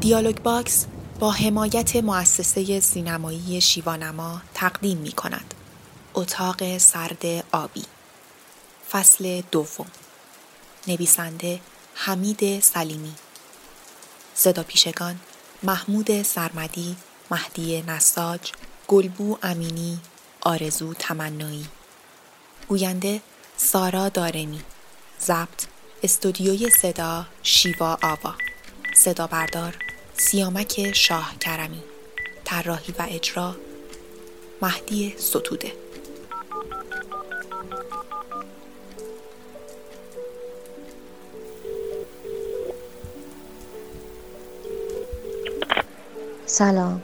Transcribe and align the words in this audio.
دیالوگ 0.00 0.36
باکس 0.42 0.86
با 1.18 1.30
حمایت 1.30 1.96
مؤسسه 1.96 2.80
سینمایی 2.80 3.60
شیوانما 3.60 4.42
تقدیم 4.54 4.98
می 4.98 5.12
کند. 5.12 5.54
اتاق 6.14 6.78
سرد 6.78 7.24
آبی. 7.52 7.84
فصل 8.90 9.42
دوم. 9.50 9.86
نویسنده 10.88 11.60
حمید 11.94 12.60
سلیمی. 12.60 13.14
صدا 14.34 14.62
پیشگان 14.62 15.20
محمود 15.62 16.22
سرمدی 16.22 16.96
مهدی 17.30 17.82
نساج 17.82 18.52
گلبو 18.88 19.38
امینی 19.42 20.00
آرزو 20.40 20.94
تمنایی. 20.94 21.66
گوینده 22.68 23.20
سارا 23.56 24.08
دارمی. 24.08 24.60
ضبط 25.20 25.66
استودیوی 26.02 26.70
صدا 26.70 27.26
شیوا 27.42 27.98
آوا. 28.02 28.34
صدا 28.94 29.26
بردار 29.26 29.87
سیامک 30.20 30.92
شاه 30.92 31.34
کرمی 31.40 31.82
طراحی 32.44 32.94
و 32.98 33.06
اجرا 33.10 33.56
مهدی 34.62 35.14
ستوده. 35.18 35.72
سلام. 46.46 47.02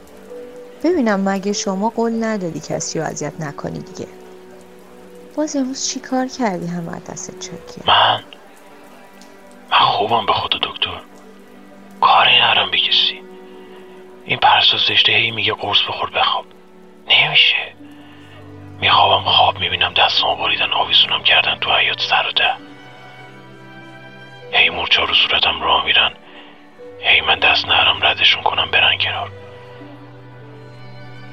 ببینم 0.85 1.29
مگه 1.29 1.53
شما 1.53 1.91
قول 1.91 2.25
ندادی 2.25 2.61
کسی 2.61 2.99
رو 2.99 3.05
اذیت 3.05 3.41
نکنی 3.41 3.79
دیگه. 3.79 4.09
باز 5.37 5.57
امروز 5.57 5.85
چی 5.87 6.01
کار 6.01 6.27
کردی 6.27 6.67
همه 6.67 7.01
دست 7.01 7.39
چکیه 7.39 7.85
من؟ 7.87 8.25
من 9.71 9.79
خوبم 9.79 10.27
به 10.27 10.33
خدا. 10.33 10.64
نرم 12.45 12.71
بکسی. 12.71 13.23
این 14.25 14.39
پرسا 14.39 14.77
زشته 14.77 15.13
هی 15.13 15.31
میگه 15.31 15.53
قرص 15.53 15.83
بخور 15.83 16.11
بخواب. 16.11 16.45
نمیشه. 17.09 17.75
میخوابم 18.81 19.25
خواب 19.25 19.59
می‌بینم 19.59 19.93
دستمو 19.93 20.37
بریدن 20.37 20.73
آویزونم 20.73 21.23
کردن 21.23 21.59
تو 21.59 21.73
حیات 21.73 22.01
سر 22.01 22.27
و 22.29 22.33
ده 22.33 22.55
هی 24.53 24.71
مورچا 24.71 25.05
رو 25.05 25.15
صورتم 25.15 25.63
راه 25.63 25.85
میرن. 25.85 26.13
هی 27.01 27.21
من 27.21 27.39
دست 27.39 27.69
نرم 27.69 27.99
ردشون 28.03 28.43
کنم 28.43 28.71
برن 28.71 28.99
کنار. 28.99 29.31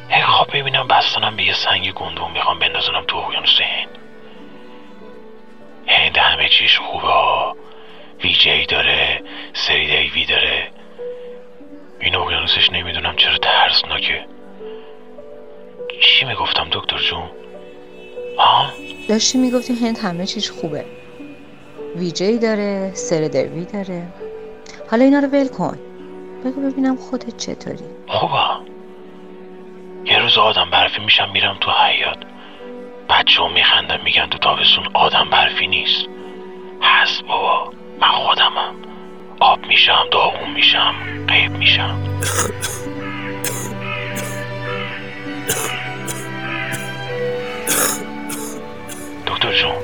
هی 0.10 0.22
خواب 0.22 0.54
می‌بینم 0.54 0.88
بستنم 0.88 1.36
به 1.36 1.44
یه 1.44 1.54
سنگ 1.54 1.94
گندون 1.94 2.32
می‌خوام 2.32 2.60
بندازنم 2.60 3.04
تو 3.08 3.18
اقیانوس 3.18 3.62
هند. 3.62 3.98
هند 5.88 6.18
همه 6.18 6.50
چیش 6.50 6.78
خوبه. 6.78 7.08
ها 7.08 7.56
ویجی 8.24 8.66
داره 8.66 9.24
سری 9.54 9.88
دیوی 9.88 10.26
داره. 10.26 10.72
این 12.02 12.16
اقیانوسش 12.16 12.72
نمی‌دونم 12.72 13.16
چرا 13.16 13.38
ترسناکه. 13.38 14.26
چی 16.02 16.26
می‌گفتم 16.26 16.68
دکتر 16.72 16.98
جون؟ 16.98 17.30
ها 18.38 18.66
داشتی 19.10 19.38
می‌گفتی 19.38 19.74
هند 19.74 19.98
همه 19.98 20.26
چیز 20.26 20.52
خوبه. 20.52 20.86
ویجی 21.96 22.38
داره 22.38 22.92
سر 22.94 23.22
دیوی 23.28 23.66
داره. 23.66 24.08
حالا 24.92 25.04
اینا 25.04 25.20
رو 25.20 25.28
ول 25.28 25.48
کن. 25.48 25.80
بگو 26.46 26.62
ببینم 26.62 26.96
خودت 26.96 27.38
چطوری. 27.38 27.86
خوبه. 28.08 28.72
یه 30.06 30.20
روز 30.20 30.38
آدم 30.38 30.70
برفی 30.70 31.02
میشم 31.02 31.30
میرم 31.34 31.58
تو 31.62 31.72
حیات 31.72 32.18
بچه 33.10 33.44
هم 33.44 33.52
میخندن 33.52 34.02
میگن 34.04 34.26
تو 34.26 34.38
تابستون 34.38 34.88
آدم 34.94 35.30
برفی 35.32 35.68
نیست. 35.68 36.06
هست 36.82 37.24
بابا 37.24 37.74
من 38.00 38.08
خودمم. 38.08 38.76
آب 39.42 39.66
میشم 39.66 40.08
داغون 40.12 40.50
میشم 40.50 40.96
قیب 41.28 41.52
میشم. 41.52 42.20
دکتر 49.28 49.54
جون 49.54 49.76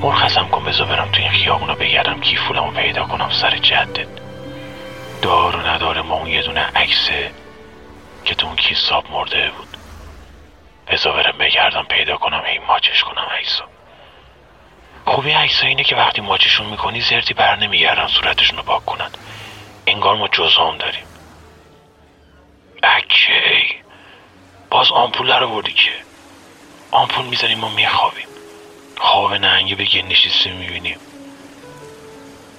مرخصم 0.00 0.48
کن 0.48 0.64
بذار 0.64 0.86
برم 0.86 1.08
تو 1.12 1.20
این 1.20 1.30
خیابونا 1.30 1.74
بگردم 1.74 2.20
کیفولمو 2.20 2.70
پیدا 2.70 3.04
کنم 3.04 3.30
سر 3.30 3.56
جدت. 3.56 4.08
دار 5.22 5.56
و 5.56 5.60
نداره 5.60 6.02
ما 6.02 6.14
اون 6.14 6.26
یه 6.26 6.42
دونه 6.42 6.60
عکسه 6.60 7.30
که 8.24 8.34
تو 8.34 8.46
اون 8.46 8.56
کیساب 8.56 9.04
ساب 9.04 9.12
مرده 9.12 9.50
بود. 9.58 9.76
بذار 10.88 11.22
برم 11.22 11.38
بگردم 11.38 11.82
پیدا 11.82 12.16
کنم 12.16 12.42
هی 12.46 12.58
ماچش 12.58 13.02
کنم 13.04 13.26
عکسو. 13.38 13.64
خوبی 15.10 15.30
عکسا 15.30 15.66
اینه 15.66 15.84
که 15.84 15.96
وقتی 15.96 16.20
ماچشون 16.20 16.66
می‌کنی 16.66 17.00
زرتی 17.00 17.34
بر 17.34 17.56
نمیگردن 17.56 18.06
صورتشون 18.06 18.56
رو 18.56 18.62
پاک 18.62 18.84
کنن. 18.84 19.10
انگار 19.86 20.16
ما 20.16 20.28
جزام 20.28 20.78
داریم. 20.78 21.04
اکی 22.82 23.32
باز 24.70 24.90
آمپول 24.92 25.32
رو 25.32 25.48
بردی 25.48 25.72
که. 25.72 25.90
آمپول 26.90 27.24
می‌زنیم 27.24 27.58
ما 27.58 27.68
میخوابیم. 27.68 28.26
خواب 28.98 29.34
نهنگی 29.34 29.74
به 29.74 29.84
گل 29.84 30.02
نشسته 30.02 30.52
می‌بینیم 30.52 30.98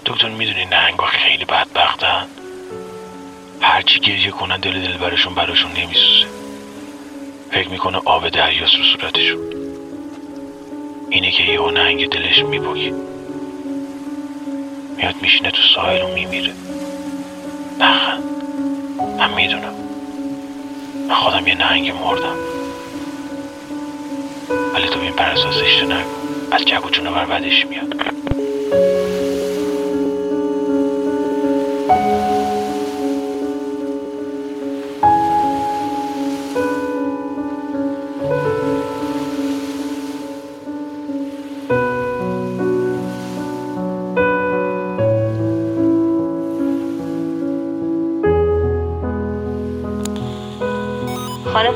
دکتر 0.05 0.29
می‌دونی 0.29 0.65
نهنگا 0.65 1.05
خیلی 1.05 1.45
بدبختن. 1.45 2.27
هرچی 3.61 3.99
گریه 3.99 4.31
کنن 4.31 4.59
دل 4.59 4.81
دل 4.81 4.97
برشون 4.97 5.35
براشون 5.35 5.71
نمیسوزه. 5.71 6.27
فکر 7.51 7.69
می‌کنه 7.69 8.01
آب 8.05 8.29
دریاست 8.29 8.75
رو 8.75 8.83
صورتشون. 8.83 9.60
اینه 11.11 11.31
که 11.31 11.43
یه 11.43 11.71
نهنگ 11.71 12.09
دلش 12.09 12.43
میبوگی 12.43 12.93
میاد 14.97 15.15
میشینه 15.21 15.51
تو 15.51 15.61
ساحل 15.75 16.01
و 16.01 16.07
میمیره. 16.07 16.53
نخند 17.79 18.23
من 19.17 19.33
می‌دونم. 19.33 19.73
من 21.07 21.15
خودم 21.15 21.47
یه 21.47 21.55
نهنگ 21.55 21.91
مردم. 21.91 22.35
ولی 24.73 24.87
تو 24.87 24.99
این 24.99 25.11
پرسا 25.11 25.51
زشته 25.51 25.85
نگو. 25.85 26.09
از 26.51 26.65
جب 26.65 26.85
و 26.85 26.89
جونور 26.89 27.25
بدش 27.25 27.65
میاد. 27.65 27.95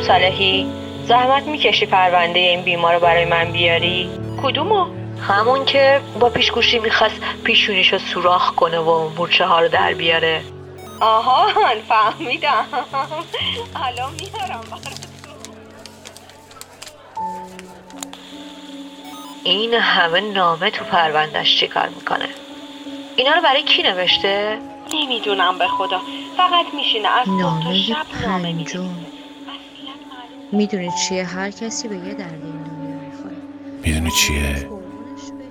صالحی 0.07 0.67
زحمت 1.07 1.43
می‌کشی 1.43 1.85
پرونده 1.85 2.39
این 2.39 2.61
بیمار 2.61 2.93
رو 2.93 2.99
برای 2.99 3.25
من 3.25 3.51
بیاری؟ 3.51 4.09
کدومو؟ 4.43 4.87
همون 5.27 5.65
که 5.65 6.01
با 6.19 6.29
پیشگوشی 6.29 6.79
می‌خواست 6.79 7.15
پیشونیشو 7.43 7.97
سوراخ 7.97 8.51
کنه 8.51 8.79
و 8.79 9.09
مورچه 9.09 9.45
ها 9.45 9.59
رو 9.59 9.67
در 9.67 9.93
بیاره. 9.93 10.41
آها 11.01 11.47
فهمیدم. 11.87 12.65
حالا 13.73 14.09
میارم 14.09 14.63
این 19.43 19.73
همه 19.73 20.21
نامه 20.21 20.69
تو 20.69 20.85
پروندهش 20.85 21.59
چیکار 21.59 21.89
می‌کنه؟ 21.89 22.27
اینا 23.15 23.31
رو 23.31 23.41
برای 23.41 23.63
کی 23.63 23.83
نوشته؟ 23.83 24.57
نمی‌دونم 24.93 25.57
به 25.57 25.67
خدا. 25.67 26.01
فقط 26.37 26.65
میشینه 26.73 27.07
از 27.09 27.29
نامه 27.29 27.75
شب 27.75 28.05
نامه 28.27 28.53
می‌دونی 30.55 30.91
چیه؟ 30.91 31.25
هر 31.25 31.51
کسی 31.51 31.87
به 31.87 31.97
یه 31.97 32.13
درد 32.13 32.43
این 32.43 32.63
دنیا 32.63 32.95
می‌خوره. 32.95 33.35
می‌دونی 33.83 34.11
چیه؟ 34.11 34.69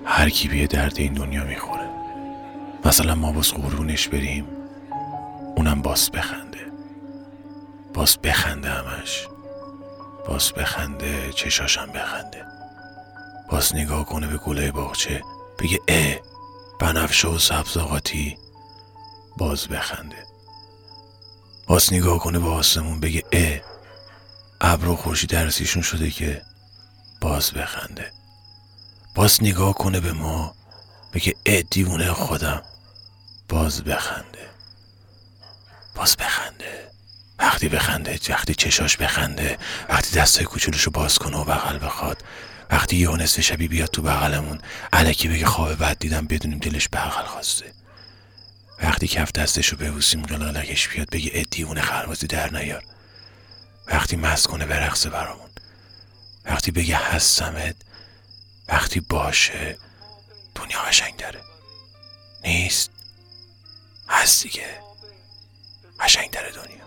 هر 0.04 0.28
کی 0.28 0.48
به 0.48 0.56
یه 0.56 0.66
درد 0.66 0.94
این 0.98 1.12
دنیا 1.12 1.44
می‌خوره. 1.44 1.88
مثلا 2.84 3.14
ما 3.14 3.32
باز 3.32 3.52
قربونش 3.52 4.08
بریم. 4.08 4.46
اونم 5.56 5.82
باز 5.82 6.10
بخنده. 6.10 6.58
باز 7.94 8.18
بخنده 8.18 8.68
همش. 8.68 9.28
باز 10.28 10.52
بخنده 10.52 11.32
چشاشم 11.32 11.86
بخنده. 11.86 12.44
باز 13.50 13.74
نگاه 13.74 14.04
کنه 14.04 14.26
به 14.26 14.36
گله 14.36 14.72
باغچه. 14.72 15.22
بگه 15.58 15.78
اه 15.88 16.14
بنفشه 16.80 17.28
و 17.28 17.38
سبز 17.38 17.76
آقاتی 17.76 18.38
باز 19.36 19.68
بخنده. 19.68 20.26
باز 21.66 21.92
نگاه 21.92 22.18
کنه 22.18 22.38
به 22.38 22.48
آسمون. 22.48 23.00
بگه 23.00 23.22
اه 23.32 23.73
ابر 24.66 24.88
و 24.88 24.96
خورشید 24.96 25.30
درسیشون 25.30 25.82
شده 25.82 26.10
که 26.10 26.42
باز 27.20 27.52
بخنده. 27.52 28.12
باز 29.14 29.42
نگاه 29.42 29.74
کنه 29.74 30.00
به 30.00 30.12
ما 30.12 30.54
بگه 31.12 31.34
ای 31.46 31.62
دیوونه 31.62 32.12
خودم. 32.12 32.62
باز 33.48 33.84
بخنده. 33.84 34.48
باز 35.94 36.16
بخنده. 36.16 36.90
وقتی 37.38 37.68
بخنده 37.68 38.18
وقتی 38.28 38.54
چشاش 38.54 38.96
بخنده 38.96 39.58
وقتی 39.88 40.16
دستای 40.16 40.44
کوچولوشو 40.46 40.90
باز 40.90 41.18
کنه 41.18 41.36
و 41.36 41.44
بغل 41.44 41.78
بخواد. 41.78 42.24
وقتی 42.70 42.96
یه 42.96 43.10
نصف 43.10 43.40
شبی 43.40 43.68
بیاد 43.68 43.88
تو 43.88 44.02
بغلمون 44.02 44.60
علکی 44.92 45.28
بگه 45.28 45.46
خواب 45.46 45.74
بد 45.74 45.98
دیدم 45.98 46.26
بدونیم 46.26 46.58
دلش 46.58 46.88
بغل 46.92 47.24
خواسته. 47.24 47.72
وقتی 48.82 49.08
کف 49.08 49.32
دستشو 49.32 49.76
ببوسیم 49.76 50.22
قلالکش 50.22 50.88
بیاد 50.88 51.10
بگه 51.10 51.30
ادیون 51.34 51.80
خربازی 51.80 52.26
در 52.26 52.52
نیار. 52.52 52.93
وقتی 53.86 54.16
مست 54.16 54.46
کنه 54.46 54.66
برقصه 54.66 55.10
برامون. 55.10 55.50
وقتی 56.44 56.70
بگه 56.70 56.96
هستمت 56.96 57.76
وقتی 58.68 59.00
باشه 59.00 59.78
دنیا 60.54 60.80
قشنگ 60.82 61.16
داره 61.16 61.40
نیست. 62.44 62.90
هست 64.08 64.42
دیگه. 64.42 64.80
داره 66.32 66.50
دنیا. 66.52 66.84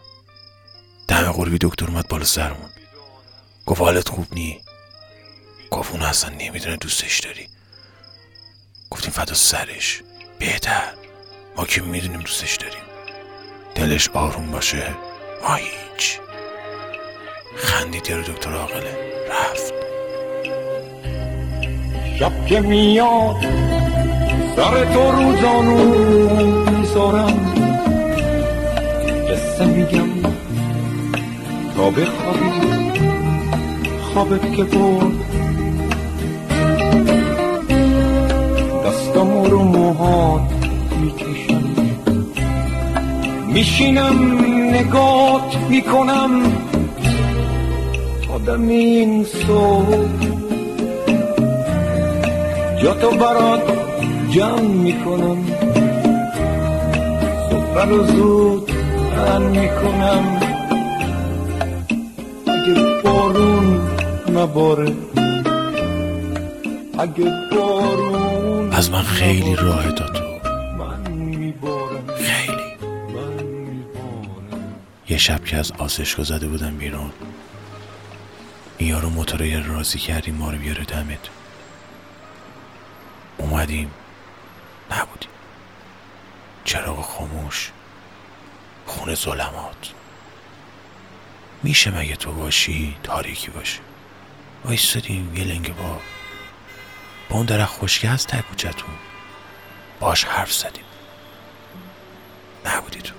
دم 1.08 1.32
قربی 1.32 1.58
دکتر 1.62 1.86
اومد 1.86 2.08
بالا 2.08 2.26
سرمون. 2.26 2.70
گفت 3.66 3.82
حالت 3.82 4.10
خوب 4.10 4.34
نی. 4.34 4.62
گفت 5.72 5.92
اون 5.92 6.02
اصلا 6.02 6.30
نمی‌دونه 6.30 6.78
دوستش 6.78 7.20
داری. 7.20 7.50
گفتیم 8.90 9.12
فدا 9.12 9.34
سرش. 9.34 10.02
بهتر. 10.40 10.94
ما 11.56 11.66
که 11.66 11.82
می‌دونیم 11.82 12.22
دوستش 12.22 12.56
داریم. 12.56 12.84
دلش 13.76 14.10
آروم 14.10 14.52
باشه. 14.52 14.96
ما 15.42 15.56
هیچ. 15.56 16.20
خندید 17.58 18.10
یارو 18.10 18.24
دکتر 18.24 18.54
عاقله. 18.54 18.98
رفت. 19.30 19.74
شب 22.20 22.46
که 22.46 22.60
میاد 22.60 23.36
سر 24.56 24.86
تو 24.94 25.12
روزانو 25.12 25.78
می‌ذارم. 26.72 27.56
قصه 29.30 29.66
میگم. 29.66 30.10
تا 31.76 31.90
بخوابی 31.90 32.52
خوابت 34.02 34.56
که 34.56 34.64
برد. 34.64 35.14
دستم 38.86 39.44
رو 39.44 39.64
موهات 39.64 40.42
می‌کشم. 41.02 41.64
میشینم 43.48 44.46
نگات 44.74 45.58
می‌کنم. 45.70 46.42
آدم 48.38 48.68
این 48.68 49.24
صبح. 49.24 50.08
جا 52.82 52.94
تو 52.94 53.10
برات 53.10 53.62
جمع 54.30 54.60
می‌کنم. 54.60 55.46
صبح 57.50 57.90
رو 57.90 58.08
زود 58.08 58.72
تن 59.16 59.42
می‌کنم. 59.42 60.40
اگه 62.48 63.02
بارون 63.04 63.82
نباره. 64.36 64.94
اگه 67.00 67.34
بارون 67.52 68.74
از 68.74 68.92
من 68.92 69.02
خیلی 69.02 69.56
راه 69.56 69.92
من 69.92 70.10
من 70.78 71.12
میبارم. 71.12 72.04
یه 75.10 75.18
شب 75.18 75.46
که 75.46 75.58
از 75.58 75.72
آسشگاه 75.78 76.26
زده 76.26 76.48
بودم 76.48 76.78
بیرون 76.80 77.10
این 78.78 78.90
یارو 78.90 79.10
موتور 79.10 79.62
راضی 79.62 80.00
کردیم 80.00 80.36
ما 80.36 80.52
رو 80.52 80.58
بیاره 80.58 80.84
دمت. 80.84 81.30
اومدیم. 83.38 83.92
نبودیم. 84.92 85.30
چراغ 86.64 87.02
خاموش. 87.02 87.72
خونه 88.86 89.16
ظلمات. 89.16 89.94
میشه 91.64 91.92
مگه 91.92 92.16
تو 92.16 92.32
باشی؟ 92.32 92.96
تاریکی 93.04 93.52
باشه. 93.52 93.80
وایستادیم. 94.66 95.36
یه 95.36 95.44
لنگه 95.44 95.74
با 95.74 96.00
با 97.30 97.36
اون 97.36 97.52
از 98.12 98.28
ته 98.28 98.42
کوچتون 98.42 98.96
باش 100.00 100.26
حرف 100.26 100.54
زدیم. 100.54 100.86
نبودی 102.66 103.02
تو. 103.02 103.14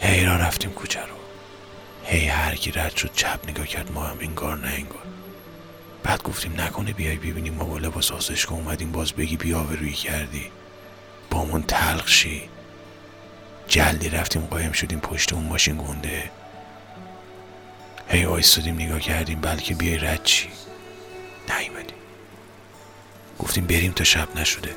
هی 0.00 0.24
را 0.24 0.36
رفتیم 0.36 0.70
کوچه 0.70 1.00
رو. 1.00 1.21
هی 2.04 2.26
هر 2.26 2.54
کی 2.54 2.70
رد 2.70 2.96
شد 2.96 3.12
چپ 3.14 3.48
نگاه 3.48 3.66
کرد 3.66 3.92
ما 3.92 4.02
هم 4.02 4.16
انگار 4.20 4.56
نه 4.56 4.68
انگار. 4.68 5.02
بعد 6.02 6.22
گفتیم 6.22 6.60
نکنه 6.60 6.92
بیای 6.92 7.16
ببینیم 7.16 7.54
ما 7.54 7.64
با 7.64 7.78
لباس 7.78 8.12
آسشگاه 8.12 8.58
اومدیم 8.58 8.92
باز 8.92 9.12
بگی 9.12 9.36
بیا 9.36 9.62
روی 9.62 9.92
کردی. 9.92 10.50
با 11.30 11.44
من 11.44 11.62
تلخ 11.62 12.08
شی. 12.08 12.48
جلدی 13.68 14.08
رفتیم 14.08 14.42
قایم 14.42 14.72
شدیم 14.72 15.00
پشت 15.00 15.32
اون 15.32 15.44
ماشین 15.44 15.78
گنده. 15.78 16.30
هی 18.08 18.24
وایستادیم 18.24 18.74
نگاه 18.74 19.00
کردیم 19.00 19.40
بلکه 19.40 19.74
بیای 19.74 19.98
رد 19.98 20.24
چی 20.24 20.48
نیومدی 21.48 21.94
گفتیم 23.38 23.66
بریم 23.66 23.92
تا 23.92 24.04
شب 24.04 24.36
نشده. 24.36 24.74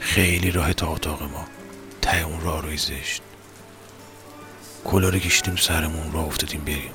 خیلی 0.00 0.50
راه 0.50 0.72
تا 0.72 0.88
اتاق 0.88 1.22
ما. 1.22 1.44
ته 2.02 2.20
اون 2.20 2.40
راه 2.40 2.62
روی 2.62 2.76
زشت. 2.76 3.22
کلا 4.84 5.08
رو 5.08 5.18
کشیدیم 5.18 5.56
سرمون 5.56 6.12
راه 6.12 6.26
افتادیم 6.26 6.64
بریم. 6.64 6.94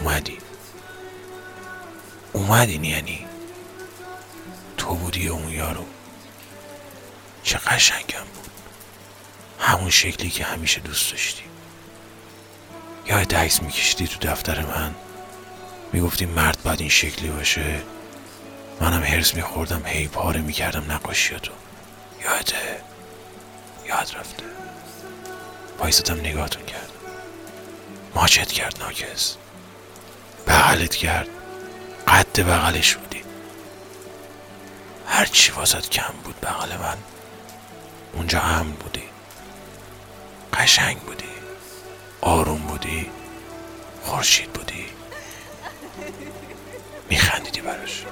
اومدی. 0.00 0.38
اومدین 2.32 2.84
یعنی؟ 2.84 3.26
تو 4.76 4.94
بودی 4.94 5.28
اون 5.28 5.48
یارو؟ 5.48 5.84
چه 7.42 7.58
قشنگم 7.58 8.24
بود. 8.34 8.50
همون 9.58 9.90
شکلی 9.90 10.30
که 10.30 10.44
همیشه 10.44 10.80
دوست 10.80 11.10
داشتی. 11.10 11.42
یاد 13.06 13.34
عکس 13.34 13.62
میکشیدی 13.62 14.06
تو 14.06 14.28
دفتر 14.28 14.66
من؟ 14.66 14.94
می‌گفتی 15.92 16.26
مرد 16.26 16.58
باید 16.64 16.80
این 16.80 16.88
شکلی 16.88 17.28
باشه؟ 17.28 17.82
منم 18.80 19.02
هرس 19.02 19.34
میخوردم 19.34 19.86
هی 19.86 20.08
پاره 20.08 20.40
می‌کردم 20.40 20.92
نقاشیاتو 20.92 21.52
یاده 22.22 22.82
یاد 23.88 24.12
رفته. 24.18 24.44
وایستم 25.78 26.20
نگاهتون 26.20 26.64
کرد. 26.66 26.90
ماچت 28.14 28.52
کرد 28.52 28.76
ناکس. 28.80 29.36
بغلت 30.46 30.94
کرد. 30.94 31.28
قد 32.08 32.40
بغلش 32.40 32.94
بودی. 32.94 33.22
هرچی 35.06 35.52
واسط 35.52 35.88
کم 35.88 36.14
بود 36.24 36.40
بغل 36.40 36.76
من 36.76 36.96
اونجا 38.12 38.40
امن 38.40 38.72
بودی. 38.72 39.02
قشنگ 40.52 40.98
بودی. 40.98 41.24
آروم 42.20 42.58
بودی. 42.58 43.10
خورشید 44.02 44.52
بودی. 44.52 44.86
میخندیدی 47.10 47.60
براش. 47.60 48.04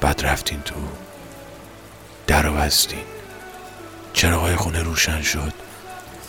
بعد 0.00 0.26
رفتین 0.26 0.62
تو 0.62 0.74
در 2.26 2.42
رو 2.42 2.52
بستین. 2.52 3.04
چراغای 4.12 4.56
خونه 4.56 4.82
روشن 4.82 5.22
شد. 5.22 5.51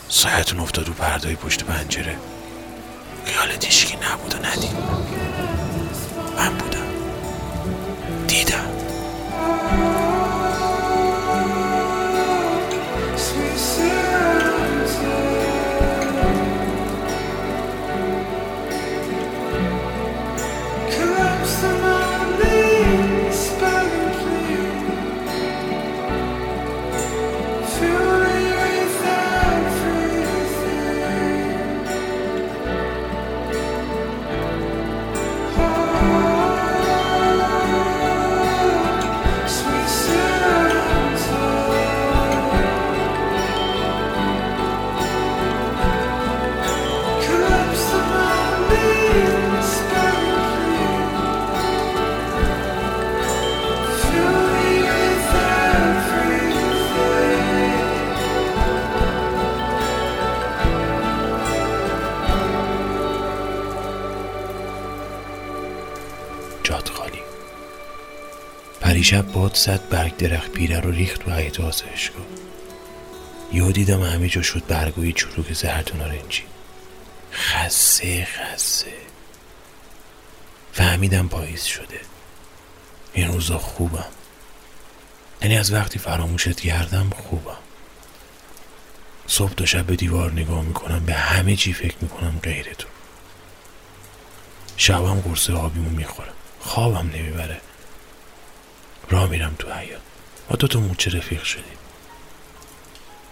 سایتون 0.10 0.60
افتاد 0.60 0.89
و 0.89 0.93
پردای 0.93 1.36
پشت 1.36 1.63
پنجره. 1.63 2.15
خیالت 3.25 3.65
هیچکی 3.65 3.95
نبود 3.95 4.33
و 4.33 4.38
ندید. 4.38 4.77
من 6.38 6.57
بودم. 6.57 6.88
دیدم. 8.27 8.62
پریشب 69.03 69.31
باد 69.31 69.55
زد 69.55 69.89
برگ 69.89 70.17
درخت 70.17 70.51
پیره 70.51 70.79
رو 70.79 70.91
ریخت 70.91 71.22
تو 71.22 71.31
حیط 71.31 71.60
آسایشگاه 71.60 72.25
یهو 73.53 73.72
دیدم 73.72 74.01
همه 74.01 74.29
جا 74.29 74.41
شد 74.41 74.65
برگوی 74.67 75.13
چروک 75.13 75.53
زرد 75.53 75.91
و 75.93 75.98
نارنجی 75.98 76.43
خسه 77.31 78.25
خسه 78.25 78.93
فهمیدم 80.74 81.27
پاییز 81.27 81.63
شده. 81.63 82.00
این 83.13 83.27
روزا 83.27 83.57
خوبم. 83.57 84.05
یعنی 85.41 85.57
از 85.57 85.74
وقتی 85.74 86.00
فراموشت 86.00 86.60
کردم 86.60 87.10
خوبم. 87.10 87.57
صبح 89.27 89.53
تا 89.53 89.65
شب 89.65 89.86
به 89.86 89.95
دیوار 89.95 90.31
نگاه 90.31 90.62
می‌کنم 90.62 91.05
به 91.05 91.13
همه 91.13 91.55
چی 91.55 91.74
فکر 91.74 91.95
می‌کنم 92.01 92.39
غیر 92.43 92.74
تو 92.74 92.88
شبم 94.77 95.19
قرصه 95.19 95.53
آبیمو 95.53 95.89
می‌خورم. 95.89 96.33
خوابم 96.60 97.10
نمی‌بره. 97.13 97.62
راه 99.13 99.29
میرم 99.29 99.55
تو 99.60 99.74
حیات 99.74 100.01
ما 100.50 100.55
دو 100.55 100.67
تا 100.67 100.79
موچه 100.79 101.17
رفیق 101.17 101.43
شدیم. 101.43 101.77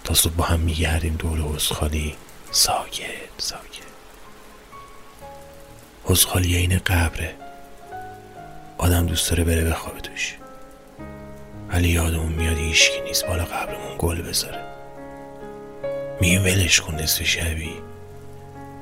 تا 0.03 0.13
صبح 0.13 0.33
با 0.33 0.43
هم 0.43 0.59
میگردیم 0.59 1.15
دور 1.15 1.55
حسخالی 1.55 2.15
ساکت 2.51 3.05
ساکت. 3.37 3.91
حسخالی 6.03 6.55
این 6.55 6.77
قبره. 6.77 7.35
آدم 8.77 9.05
دوست 9.05 9.29
داره 9.29 9.43
بره 9.43 9.63
بخوابه 9.63 10.01
توش. 10.01 10.35
ولی 11.69 11.89
یادمون 11.89 12.31
میاد 12.31 12.57
هیچکی 12.57 13.01
نیست 13.01 13.25
بالا 13.25 13.45
قبرمون 13.45 13.95
گل 13.97 14.21
بذاره. 14.21 14.63
میگه 16.21 16.39
ولش 16.39 16.81
کن 16.81 16.95
نصف 16.95 17.23
شبی. 17.23 17.73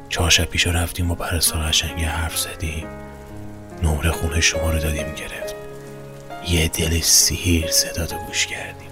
چهار 0.10 0.29
شب 0.29 0.46
پیشا 0.46 0.72
رفتیم 0.72 1.08
با 1.08 1.15
پرستار 1.15 1.63
قشنگی 1.63 2.03
حرف 2.03 2.38
زدیم. 2.38 2.88
نمره 3.84 4.12
خونه 4.12 4.41
شما 4.41 4.72
رو 4.72 4.79
دادیم 4.79 5.15
گرفت. 5.15 5.38
یه 6.48 6.67
دل 6.67 7.01
سیر 7.01 7.72
صدا 7.72 8.05
تو 8.05 8.17
گوش 8.17 8.48
کردیم 8.48 8.89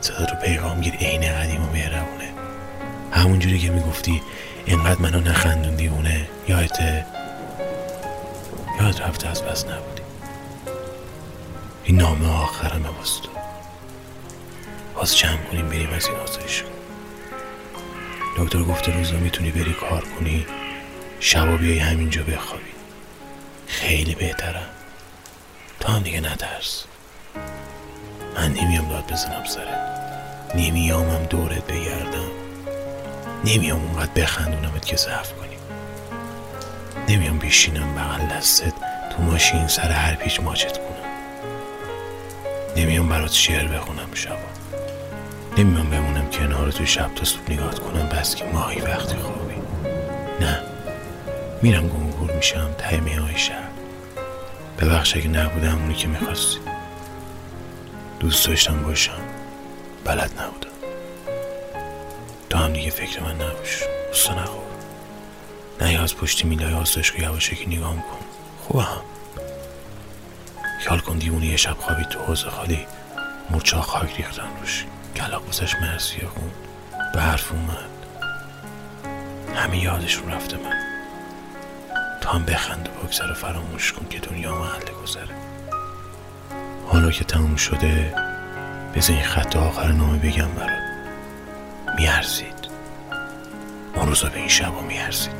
صدا 0.00 0.24
تو 0.24 0.34
پیغامگیر 0.34 0.94
عین 0.94 1.32
قدیم 1.32 1.62
و 1.62 1.68
همون 3.12 3.38
جوری 3.38 3.58
که 3.58 3.70
می‌گفتی 3.70 4.22
اینقدر 4.66 5.00
منو 5.00 5.20
نخندون 5.20 5.76
دیونه 5.76 6.28
یادته 6.48 7.06
یاد 8.80 9.02
رفته 9.02 9.28
از 9.28 9.42
بس 9.42 9.64
نبودی. 9.64 10.02
این 11.84 11.96
نامه 11.96 12.42
آخرمه 12.42 12.88
واسه 12.88 13.22
تو 13.22 13.28
باز 14.94 15.16
جمع 15.16 15.42
کنیم 15.42 15.68
بریم 15.68 15.90
از 15.90 16.06
این 16.06 16.16
آزایش 16.16 16.64
دکتر 18.38 18.62
گفته 18.62 18.92
روزا 18.92 19.16
می‌تونی 19.16 19.50
بری 19.50 19.72
کار 19.72 20.04
کنی. 20.04 20.46
شبا 21.20 21.56
بیای 21.56 21.78
همینجا 21.78 22.22
بخوابی. 22.22 22.72
خیلی 23.66 24.14
بهترم 24.14 24.70
تا 25.88 25.94
هم 25.94 26.02
دیگه 26.02 26.20
نترس. 26.20 26.84
من 28.36 28.52
نمیام 28.52 28.88
داد 28.88 29.12
بزنم 29.12 29.44
سرت. 29.44 30.00
نمیامم 30.54 31.24
دورت 31.24 31.66
بگردم. 31.66 32.30
نمیام 33.44 33.84
اونقدر 33.84 34.22
بخندونمت 34.22 34.84
که 34.84 34.96
ضعف 34.96 35.32
کنی. 35.32 35.56
نمیام 37.08 37.38
بیشینم 37.38 37.94
بغل 37.94 38.26
دستت 38.26 38.72
تو 39.10 39.22
ماشین 39.22 39.68
سر 39.68 39.90
هر 39.90 40.14
پیچ 40.14 40.40
ماچت 40.40 40.78
کنم. 40.78 41.08
نمیام 42.76 43.08
برات 43.08 43.32
شعر 43.32 43.68
بخونم 43.68 44.14
شبا. 44.14 44.36
نمیام 45.58 45.90
بمونم 45.90 46.30
کنار 46.30 46.72
تو 46.72 46.86
شب 46.86 47.14
تا 47.14 47.24
صبح 47.24 47.52
نگاه 47.52 47.74
کنم 47.74 48.08
بس 48.08 48.34
که 48.34 48.44
ماهی 48.44 48.80
وقتی 48.80 49.16
خوابی. 49.16 49.54
نه. 50.40 50.58
میرم 51.62 51.88
گنگور 51.88 52.32
میشم 52.32 52.74
ته 52.78 53.20
های 53.20 53.38
شب 53.38 53.67
ببخش 54.78 55.16
اگه 55.16 55.28
نبودم 55.28 55.78
اونی 55.78 55.94
که 55.94 56.08
می‌خواستی. 56.08 56.58
دوست 58.20 58.46
داشتم 58.46 58.82
باشم. 58.82 59.20
بلد 60.04 60.30
نبودم. 60.40 60.68
تو 62.50 62.58
هم 62.58 62.72
دیگه 62.72 62.90
فکر 62.90 63.20
من 63.20 63.34
نباش. 63.34 63.82
دوست 64.08 64.30
نخور. 64.30 64.62
نه 65.80 66.02
از 66.02 66.16
پشتی 66.16 66.48
میلای 66.48 66.74
آسایش 66.74 67.12
که 67.12 67.22
یواشکی 67.22 67.66
نگاه 67.66 67.94
کن 67.94 68.26
خوبم 68.62 69.02
خیال 70.80 70.98
کن 70.98 71.18
دیونی 71.18 71.46
یه 71.46 71.56
شب 71.56 71.76
خوابی 71.78 72.04
تو 72.04 72.18
حوزه 72.18 72.50
خالی 72.50 72.86
مرچا 73.50 73.82
خاک 73.82 74.16
ریختن 74.16 74.48
روش. 74.60 74.86
کلا 75.16 75.40
گذشت 75.40 75.76
مرسی 75.76 76.20
خون 76.20 76.50
به 77.14 77.20
حرف 77.20 77.52
اومد. 77.52 77.88
همه 79.54 79.84
یادشون 79.84 80.32
رفته 80.32 80.56
من. 80.56 80.87
هم 82.28 82.44
بخند 82.44 82.88
و 83.30 83.34
فراموش 83.34 83.92
کن 83.92 84.06
که 84.10 84.18
دنیا 84.18 84.54
محل 84.54 84.92
گذره. 85.02 85.34
حالا 86.86 87.10
که 87.10 87.24
تموم 87.24 87.56
شده 87.56 88.14
بذار 88.94 89.16
این 89.16 89.24
خط 89.24 89.56
آخر 89.56 89.92
نامه 89.92 90.18
بگم 90.18 90.48
برات. 90.48 90.82
میارزید. 91.98 92.68
اون 93.94 94.08
روزا 94.08 94.28
به 94.28 94.38
این 94.38 94.48
شبا 94.48 94.80
میارزید. 94.80 95.32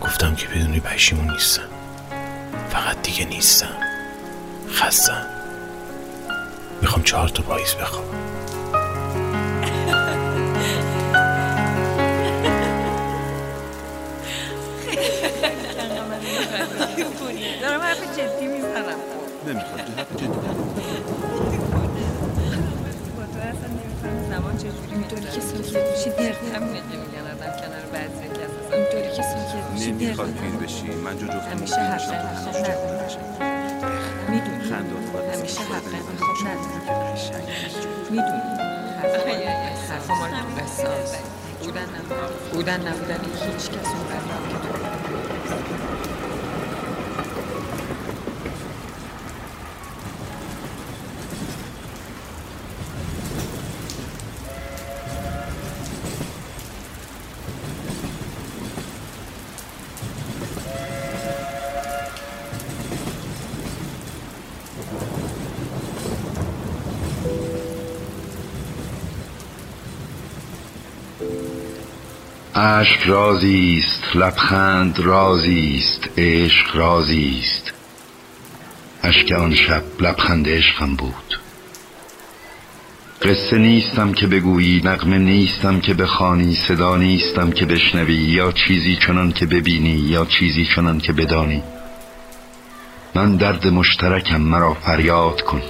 گفتم 0.00 0.34
که 0.34 0.48
بدونی 0.48 0.80
پشیمون 0.80 1.30
نیستم. 1.30 1.68
فقط 2.70 3.02
دیگه 3.02 3.24
نیستم. 3.24 3.76
خستم. 4.70 5.26
می‌خوام 6.82 7.02
چهار 7.02 7.28
تا 7.28 7.42
پاییز 7.42 7.74
بخوام 7.74 8.04
نمی‌خواد. 19.48 19.80
حرف 19.80 20.12
جدی. 20.16 20.28
با 23.16 23.24
تو 23.32 23.38
اصلا 23.40 23.68
نمیفهم 23.78 24.18
زمان 24.30 24.54
چجوری 24.56 24.92
اینطوری 24.92 25.22
که 25.22 25.40
ساکت 25.40 25.90
میشی 25.90 26.10
دق 26.10 26.38
همینه 26.54 26.80
که 26.90 26.96
میگن 27.02 27.24
آدم 27.32 27.52
کنار 27.60 27.84
بعضی 27.92 28.26
که 28.34 28.42
اساسا 28.44 28.74
اینطوری 28.76 29.10
که 29.16 29.22
ساکت 29.22 29.66
میشی 29.72 29.92
نمی‌خواد 29.92 30.30
پیر 30.30 30.50
بشی 30.50 30.86
من 31.04 31.18
جو 31.18 31.26
جو 31.26 31.38
همیشه 31.38 31.74
حق 31.74 32.08
انتخاب 32.12 32.56
ندارم 32.56 33.08
می‌دونی 34.30 34.64
همیشه 35.36 35.62
حق 35.62 35.86
انتخاب 35.86 36.36
ندارم 36.48 36.78
می‌دونی 38.10 38.40
حرف 39.90 40.10
مال 40.10 40.30
تو 40.30 40.46
قصاص 40.62 41.12
بودن 41.62 41.82
نبودن. 41.82 42.28
بودن 42.52 42.80
نبودن. 42.88 43.20
هیچ 43.52 43.70
کس 43.70 43.86
اون 43.86 44.04
که 44.48 44.58
تو 44.68 46.17
اشک 72.60 73.02
رازی 73.06 73.84
است 73.84 74.16
لبخند 74.16 75.00
رازی 75.00 75.82
است 75.84 76.08
عشق 76.18 76.76
رازی 76.76 77.40
است 77.42 77.72
اشک 79.02 79.32
آن 79.32 79.54
شب 79.54 79.82
لبخند 80.00 80.48
عشقم 80.48 80.96
بود. 80.96 81.40
قصه 83.22 83.58
نیستم 83.58 84.12
که 84.12 84.26
بگویی 84.26 84.82
نغمه 84.84 85.18
نیستم 85.18 85.80
که 85.80 85.94
بخوانی 85.94 86.54
صدا 86.54 86.96
نیستم 86.96 87.50
که 87.50 87.66
بشنوی 87.66 88.14
یا 88.14 88.52
چیزی 88.52 88.96
چنان 88.96 89.32
که 89.32 89.46
ببینی 89.46 89.98
یا 89.98 90.24
چیزی 90.24 90.68
چنان 90.74 90.98
که 90.98 91.12
بدانی. 91.12 91.62
من 93.14 93.36
درد 93.36 93.66
مشترکم 93.66 94.40
مرا 94.40 94.74
فریاد 94.74 95.40
کن. 95.40 95.62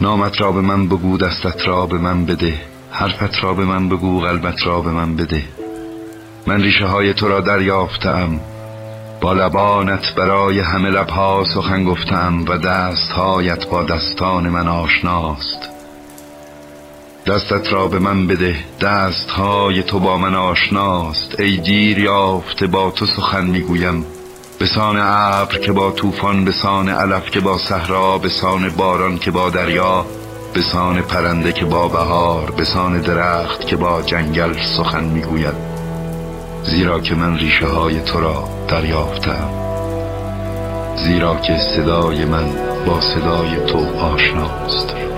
نامت 0.00 0.40
را 0.40 0.52
به 0.52 0.60
من 0.60 0.88
بگو 0.88 1.18
دستت 1.18 1.68
را 1.68 1.86
به 1.86 1.98
من 1.98 2.26
بده. 2.26 2.71
حرفت 2.92 3.44
را 3.44 3.54
به 3.54 3.64
من 3.64 3.88
بگو 3.88 4.20
قلبت 4.20 4.66
را 4.66 4.80
به 4.80 4.90
من 4.90 5.16
بده. 5.16 5.44
من 6.46 6.62
ریشه 6.62 6.86
های 6.86 7.14
تو 7.14 7.28
را 7.28 7.40
دریافتم. 7.40 8.40
با 9.20 9.32
لبانت 9.32 10.14
برای 10.14 10.60
همه 10.60 10.90
لبها 10.90 11.44
سخن 11.54 11.84
گفتم 11.84 12.44
و 12.48 12.58
دستهایت 12.58 13.68
با 13.68 13.82
دستان 13.82 14.48
من 14.48 14.68
آشناست. 14.68 15.68
دستت 17.26 17.72
را 17.72 17.88
به 17.88 17.98
من 17.98 18.26
بده 18.26 18.56
دستهای 18.80 19.82
تو 19.82 20.00
با 20.00 20.18
من 20.18 20.34
آشناست. 20.34 21.40
ای 21.40 21.56
دیر 21.56 21.98
یافته 21.98 22.66
با 22.66 22.90
تو 22.90 23.06
سخن 23.06 23.46
می‌گویم. 23.46 24.06
به 24.58 24.66
سان 24.66 24.96
ابر 25.00 25.58
که 25.58 25.72
با 25.72 25.90
طوفان 25.90 26.44
به 26.44 26.52
سان 26.52 26.88
علف 26.88 27.30
که 27.30 27.40
با 27.40 27.58
صحرا 27.58 28.18
به 28.18 28.28
سان 28.28 28.70
باران 28.70 29.18
که 29.18 29.30
با 29.30 29.50
دریا. 29.50 30.06
به 30.54 30.62
سان 30.62 31.00
پرنده 31.00 31.52
که 31.52 31.64
با 31.64 31.88
بهار 31.88 32.50
به 32.50 32.64
سان 32.64 33.00
درخت 33.00 33.66
که 33.66 33.76
با 33.76 34.02
جنگل 34.02 34.52
سخن 34.76 35.04
می‌گوید. 35.04 35.54
زیرا 36.62 37.00
که 37.00 37.14
من 37.14 37.38
ریشه 37.38 37.66
های 37.66 38.00
تو 38.00 38.20
را 38.20 38.48
دریافتم. 38.68 39.48
زیرا 40.96 41.36
که 41.36 41.58
صدای 41.58 42.24
من 42.24 42.44
با 42.86 43.00
صدای 43.00 43.66
تو 43.66 43.78
آشناست. 43.98 45.11